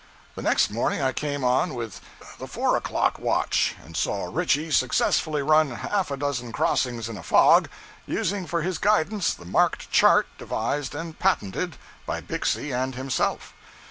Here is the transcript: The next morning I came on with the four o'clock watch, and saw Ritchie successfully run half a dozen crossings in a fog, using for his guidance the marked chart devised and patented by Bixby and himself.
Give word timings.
The 0.33 0.41
next 0.41 0.71
morning 0.71 0.99
I 0.99 1.13
came 1.13 1.43
on 1.43 1.75
with 1.75 2.01
the 2.39 2.47
four 2.47 2.75
o'clock 2.75 3.19
watch, 3.19 3.75
and 3.85 3.95
saw 3.95 4.33
Ritchie 4.35 4.71
successfully 4.71 5.43
run 5.43 5.69
half 5.69 6.09
a 6.09 6.17
dozen 6.17 6.51
crossings 6.51 7.07
in 7.07 7.19
a 7.19 7.21
fog, 7.21 7.69
using 8.07 8.47
for 8.47 8.63
his 8.63 8.79
guidance 8.79 9.31
the 9.31 9.45
marked 9.45 9.91
chart 9.91 10.25
devised 10.39 10.95
and 10.95 11.19
patented 11.19 11.77
by 12.07 12.19
Bixby 12.19 12.71
and 12.71 12.95
himself. 12.95 13.53